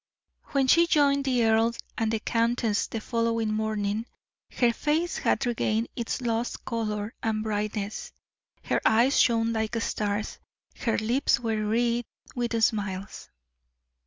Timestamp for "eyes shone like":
8.83-9.75